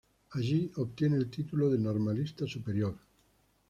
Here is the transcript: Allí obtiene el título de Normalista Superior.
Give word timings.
Allí 0.31 0.71
obtiene 0.77 1.15
el 1.17 1.29
título 1.29 1.69
de 1.69 1.77
Normalista 1.77 2.47
Superior. 2.47 2.97